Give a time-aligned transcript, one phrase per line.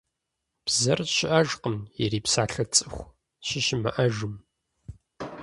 [0.65, 3.09] Бзэр щыӀэжкъым, ирипсалъэ цӀыху
[3.45, 4.33] щыщымыӀэжым.